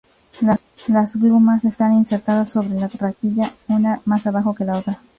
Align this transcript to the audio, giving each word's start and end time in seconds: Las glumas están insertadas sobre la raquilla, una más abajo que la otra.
Las 0.87 1.15
glumas 1.19 1.63
están 1.63 1.93
insertadas 1.93 2.49
sobre 2.49 2.69
la 2.73 2.87
raquilla, 2.87 3.53
una 3.67 4.01
más 4.05 4.25
abajo 4.25 4.55
que 4.55 4.65
la 4.65 4.79
otra. 4.79 4.97